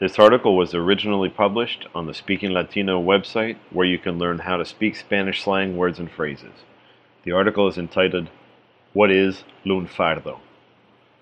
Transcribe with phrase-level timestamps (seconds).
[0.00, 4.56] This article was originally published on the Speaking Latino website, where you can learn how
[4.56, 6.64] to speak Spanish slang words and phrases.
[7.24, 8.30] The article is entitled,
[8.94, 10.38] What is Lunfardo?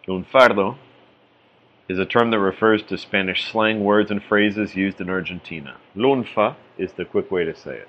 [0.07, 0.77] Lunfardo
[1.89, 5.79] is a term that refers to Spanish slang words and phrases used in Argentina.
[5.97, 7.89] Lunfa is the quick way to say it.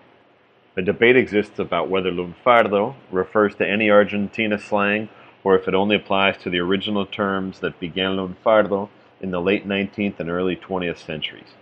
[0.75, 5.09] A debate exists about whether lunfardo refers to any Argentina slang
[5.43, 8.89] or if it only applies to the original terms that began lunfardo
[9.21, 11.55] in the late 19th and early 20th centuries.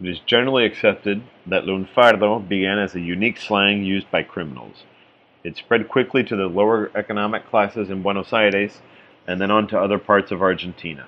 [0.00, 4.84] It is generally accepted that lunfardo began as a unique slang used by criminals.
[5.42, 8.82] It spread quickly to the lower economic classes in Buenos Aires
[9.26, 11.06] and then on to other parts of Argentina.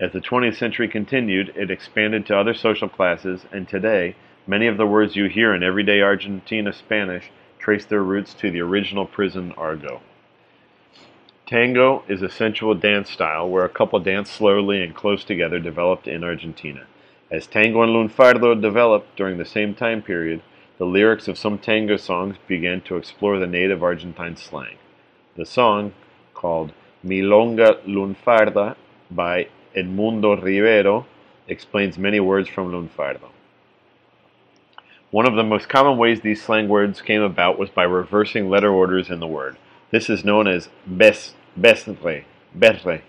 [0.00, 4.16] As the 20th century continued, it expanded to other social classes, and today,
[4.46, 8.60] many of the words you hear in everyday Argentina Spanish trace their roots to the
[8.60, 10.00] original prison argot.
[11.52, 16.08] Tango is a sensual dance style where a couple dance slowly and close together developed
[16.08, 16.86] in Argentina.
[17.30, 20.40] As tango and lunfardo developed during the same time period,
[20.78, 24.78] the lyrics of some tango songs began to explore the native Argentine slang.
[25.36, 25.92] The song,
[26.32, 26.72] called
[27.04, 28.74] Milonga Lunfarda
[29.10, 31.04] by Edmundo Rivero,
[31.48, 33.28] explains many words from lunfardo.
[35.10, 38.72] One of the most common ways these slang words came about was by reversing letter
[38.72, 39.58] orders in the word.
[39.90, 43.02] This is known as bes Bestre, berre,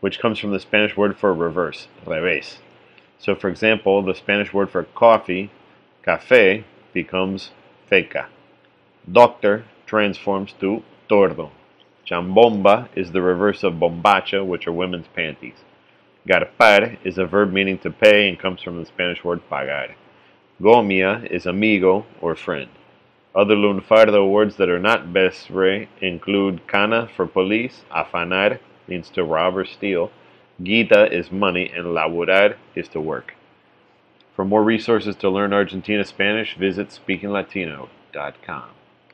[0.00, 2.58] which comes from the Spanish word for reverse, revés.
[3.18, 5.50] So, for example, the Spanish word for coffee,
[6.06, 7.50] café, becomes
[7.90, 8.26] feca.
[9.10, 11.50] Doctor transforms to tordo.
[12.06, 15.64] Chambomba is the reverse of bombacha, which are women's panties.
[16.28, 19.94] Garpar is a verb meaning to pay and comes from the Spanish word pagar.
[20.60, 22.68] Gomia is amigo or friend.
[23.38, 28.58] Other lunfardo words that are not vesre include cana for police, afanar
[28.88, 30.10] means to rob or steal,
[30.60, 33.36] guita is money, and laburar is to work.
[34.34, 38.70] For more resources to learn Argentina Spanish, visit speakinglatino.com.